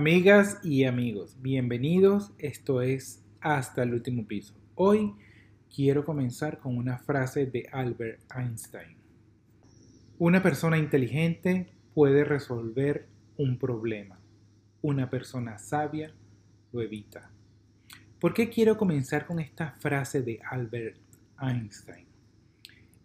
[0.00, 2.32] Amigas y amigos, bienvenidos.
[2.38, 4.54] Esto es Hasta el último piso.
[4.74, 5.14] Hoy
[5.76, 8.96] quiero comenzar con una frase de Albert Einstein.
[10.18, 14.18] Una persona inteligente puede resolver un problema.
[14.80, 16.14] Una persona sabia
[16.72, 17.30] lo evita.
[18.18, 20.96] ¿Por qué quiero comenzar con esta frase de Albert
[21.42, 22.06] Einstein?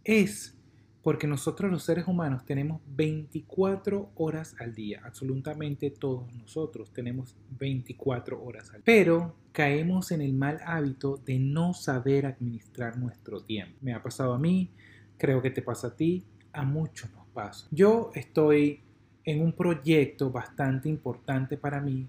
[0.01, 0.57] Es
[1.05, 8.43] porque nosotros los seres humanos tenemos 24 horas al día, absolutamente todos nosotros tenemos 24
[8.43, 8.85] horas al día.
[8.85, 13.77] Pero caemos en el mal hábito de no saber administrar nuestro tiempo.
[13.81, 14.71] Me ha pasado a mí,
[15.15, 17.67] creo que te pasa a ti, a muchos nos pasa.
[17.69, 18.79] Yo estoy
[19.25, 22.07] en un proyecto bastante importante para mí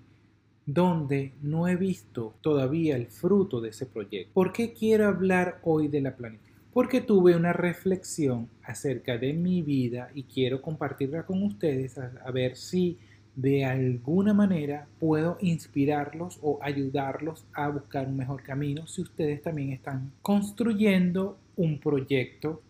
[0.64, 4.32] donde no he visto todavía el fruto de ese proyecto.
[4.32, 6.55] ¿Por qué quiero hablar hoy de la planificación?
[6.76, 12.54] Porque tuve una reflexión acerca de mi vida y quiero compartirla con ustedes a, ver
[12.54, 12.98] si
[13.34, 19.72] de alguna manera puedo inspirarlos o ayudarlos a buscar un mejor camino si ustedes también
[19.72, 22.60] están construyendo un proyecto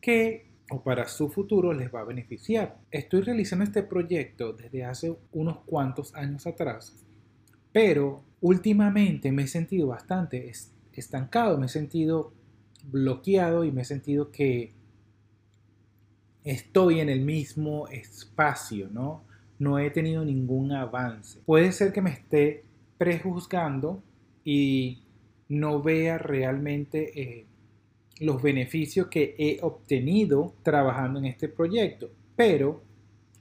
[0.00, 2.78] que o para su futuro les va a beneficiar.
[2.92, 6.94] Estoy realizando este proyecto desde hace unos cuantos años atrás,
[7.72, 10.52] pero últimamente me he sentido bastante
[10.92, 12.32] estancado, me he sentido
[12.90, 14.72] bloqueado y me he sentido que
[16.44, 19.24] estoy en el mismo espacio, ¿no?
[19.58, 21.40] No he tenido ningún avance.
[21.44, 22.64] Puede ser que me esté
[22.98, 24.02] prejuzgando
[24.44, 25.02] y
[25.48, 27.46] no vea realmente eh,
[28.20, 32.10] los beneficios que he obtenido trabajando en este proyecto.
[32.36, 32.82] Pero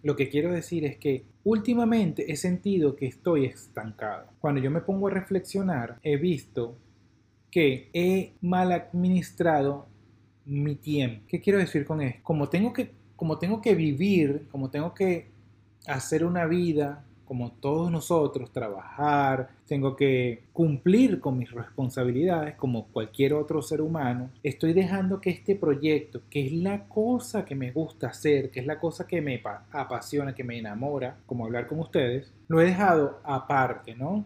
[0.04, 4.28] lo que quiero decir es que últimamente he sentido que estoy estancado.
[4.40, 6.78] Cuando yo me pongo a reflexionar, he visto
[7.56, 9.86] que he mal administrado
[10.44, 11.24] mi tiempo.
[11.26, 12.20] ¿Qué quiero decir con esto?
[12.22, 15.30] Como tengo que, como tengo que vivir, como tengo que
[15.88, 23.34] hacer una vida como todos nosotros, trabajar, tengo que cumplir con mis responsabilidades como cualquier
[23.34, 28.08] otro ser humano, estoy dejando que este proyecto, que es la cosa que me gusta
[28.08, 29.42] hacer, que es la cosa que me
[29.72, 34.26] apasiona, que me enamora, como hablar con ustedes, lo he dejado aparte, ¿no?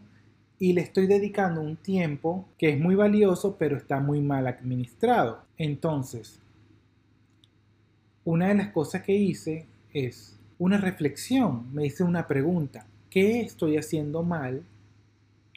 [0.59, 5.42] Y le estoy dedicando un tiempo que es muy valioso pero está muy mal administrado.
[5.58, 6.40] Entonces,
[8.25, 13.78] una de las cosas que hice es una reflexión, me hice una pregunta, ¿qué estoy
[13.78, 14.64] haciendo mal?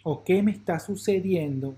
[0.05, 1.75] ¿O qué me está sucediendo?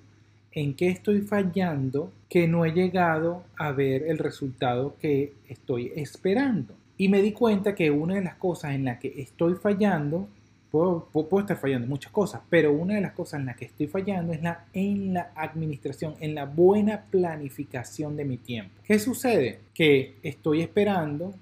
[0.52, 6.74] ¿En qué estoy fallando que no he llegado a ver el resultado que estoy esperando?
[6.96, 10.28] Y me di cuenta que una de las cosas en las que estoy fallando
[10.74, 14.32] Puedo, estar fallando muchas cosas, pero una de las cosas en las que estoy fallando
[14.32, 18.74] es la, en la administración, en la buena planificación de mi tiempo.
[18.82, 19.60] ¿Qué sucede?
[19.72, 21.32] Que estoy esperando,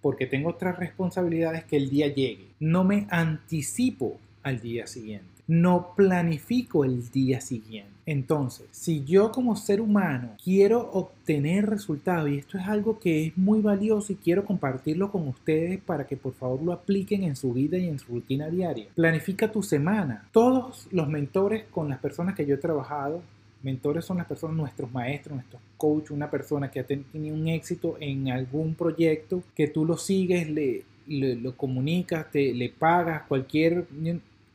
[0.00, 2.46] porque tengo otras responsabilidades, que el día llegue.
[2.60, 7.90] No me anticipo al día siguiente no planifico el día siguiente.
[8.06, 13.36] Entonces, si yo como ser humano quiero obtener resultados, y esto es algo que es
[13.36, 17.52] muy valioso y quiero compartirlo con ustedes para que por favor lo apliquen en su
[17.52, 20.28] vida y en su rutina diaria, planifica tu semana.
[20.32, 23.22] Todos los mentores con las personas que yo he trabajado,
[23.62, 27.96] mentores son las personas, nuestros maestros, nuestros coaches, una persona que ha tenido un éxito
[28.00, 33.86] en algún proyecto, que tú lo sigues, le, lo comunicas, te, le pagas cualquier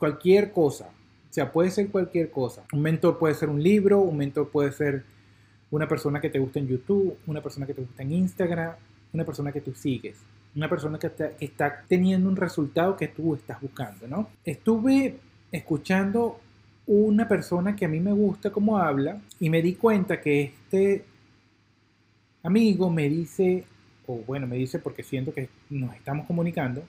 [0.04, 0.90] cualquier cosa.
[1.30, 2.66] O sea, puede ser cualquier cosa.
[2.74, 5.06] Un mentor puede ser un libro, un mentor puede ser
[5.72, 8.74] una persona que te gusta en YouTube, una persona que te gusta en Instagram,
[9.14, 10.18] una persona que tú sigues,
[10.58, 11.10] una persona que
[11.40, 14.28] está, teniendo un resultado que tú estás buscando, ¿no?
[14.44, 15.20] Estuve
[15.54, 16.38] escuchando
[16.86, 21.06] una persona que a mí me gusta cómo habla y me di cuenta que este
[22.44, 23.64] amigo me dice,
[24.06, 26.84] o bueno, me dice porque siento que nos estamos comunicando,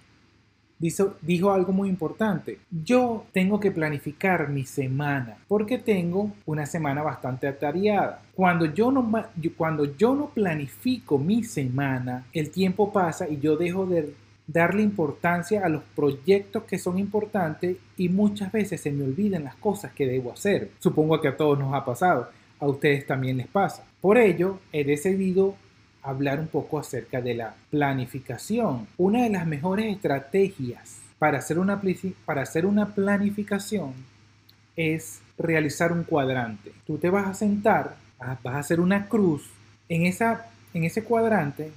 [0.78, 2.58] dijo, algo muy importante.
[2.70, 8.22] Yo tengo que planificar mi semana porque tengo una semana bastante atareada.
[8.34, 9.10] Cuando yo, no,
[9.56, 14.14] cuando yo no planifico mi semana, el tiempo pasa y yo dejo de
[14.46, 19.56] darle importancia a los proyectos que son importantes y muchas veces se me olvidan las
[19.56, 20.70] cosas que debo hacer.
[20.78, 22.28] Supongo que a todos nos ha pasado,
[22.60, 23.84] a ustedes también les pasa.
[24.00, 25.54] Por ello, he decidido
[26.04, 28.86] hablar un poco acerca de la planificación.
[28.98, 33.94] Una de las mejores estrategias para hacer una, planificación
[34.76, 36.72] es realizar un cuadrante.
[36.86, 39.50] Tú te vas a sentar, vas a hacer una cruz.
[39.88, 41.72] En, esa, en ese cuadrante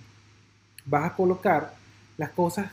[0.85, 1.73] vas a colocar
[2.18, 2.69] las cosas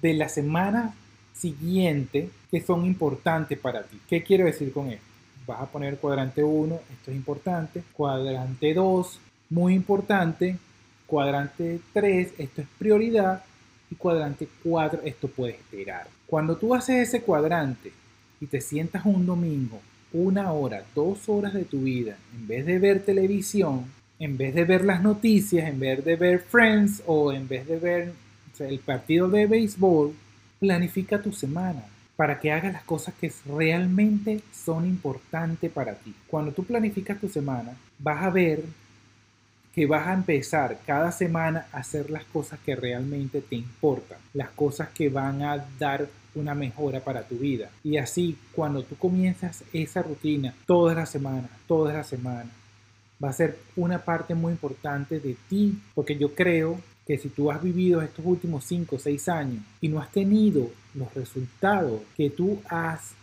[0.00, 0.94] de la semana
[1.34, 4.00] siguiente que son importantes para ti.
[4.08, 5.04] ¿Qué quiero decir con esto?
[5.46, 7.82] Vas a poner cuadrante 1, esto es importante.
[7.92, 10.56] Cuadrante 2, muy importante.
[11.06, 13.44] Cuadrante 3, esto es prioridad.
[13.90, 16.06] Y cuadrante 4, esto puede esperar.
[16.26, 17.92] Cuando tú haces ese cuadrante
[18.40, 19.80] y te sientas un domingo,
[20.12, 23.84] una hora, dos horas de tu vida, en vez de ver televisión,
[24.18, 27.78] en vez de ver las noticias, en vez de ver Friends o en vez de
[27.78, 28.12] ver
[28.60, 30.14] el partido de béisbol,
[30.60, 31.84] planifica tu semana
[32.16, 36.14] para que hagas las cosas que realmente son importantes para ti.
[36.28, 38.62] Cuando tú planificas tu semana, vas a ver
[39.74, 44.50] que vas a empezar cada semana a hacer las cosas que realmente te importan, las
[44.50, 47.70] cosas que van a dar una mejora para tu vida.
[47.82, 52.52] Y así, cuando tú comienzas esa rutina todas las semanas, todas las semanas,
[53.22, 57.50] va a ser una parte muy importante de ti, porque yo creo que si tú
[57.50, 62.30] has vivido estos últimos 5 o 6 años y no has tenido los resultados que
[62.30, 63.14] tú has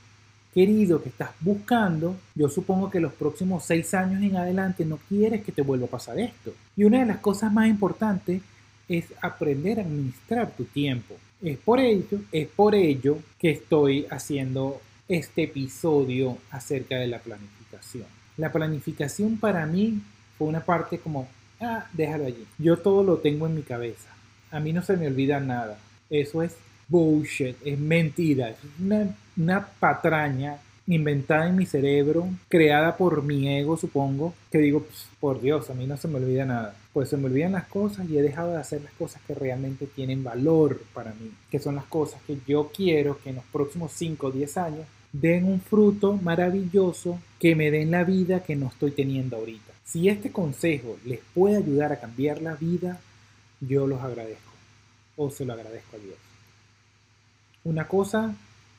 [0.53, 5.43] querido, que estás buscando, yo supongo que los próximos 6 años en adelante no quieres
[5.43, 6.53] que te vuelva a pasar esto.
[6.75, 8.41] Y una de las cosas más importantes
[8.87, 11.15] es aprender a administrar tu tiempo.
[11.41, 18.05] Es por ello, es por ello que estoy haciendo este episodio acerca de la planificación.
[18.37, 20.01] La planificación para mí
[20.37, 21.27] fue una parte como
[21.61, 22.45] ah, déjalo allí.
[22.57, 24.09] Yo todo lo tengo en mi cabeza.
[24.51, 25.77] A mí no se me olvida nada.
[26.09, 26.55] Eso es
[26.91, 28.57] bullshit, es mentira, es
[29.37, 30.57] una, patraña
[30.87, 35.73] inventada en mi cerebro, creada por mi ego, supongo, que digo, pues, por Dios, a
[35.73, 36.75] mí no se me olvida nada.
[36.91, 39.87] Pues se me olvidan las cosas y he dejado de hacer las cosas que realmente
[39.87, 43.93] tienen valor para mí, que son las cosas que yo quiero que en los próximos
[43.93, 48.67] 5 o 10 años den un fruto maravilloso que me den la vida que no
[48.67, 49.71] estoy teniendo ahorita.
[49.85, 52.99] Si este consejo les puede ayudar a cambiar la vida,
[53.61, 54.51] yo los agradezco
[55.15, 56.30] o se lo agradezco a Dios.
[57.63, 58.33] Una cosa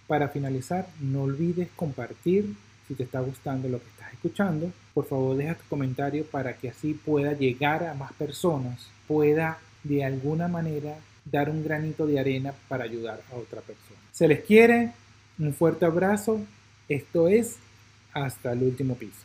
[0.08, 2.56] para finalizar, no olvides compartir
[2.88, 4.72] si te está gustando lo que estás escuchando.
[4.92, 10.04] Por favor, deja tu comentario para que así pueda llegar a más personas, pueda de
[10.04, 14.00] alguna manera dar un granito de arena para ayudar a otra persona.
[14.10, 14.92] Se les quiere,
[15.38, 16.40] un fuerte abrazo.
[16.88, 17.58] Esto es
[18.12, 19.22] hasta el último piso.